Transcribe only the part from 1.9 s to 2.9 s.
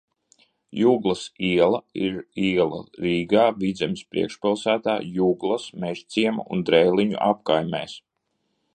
ir iela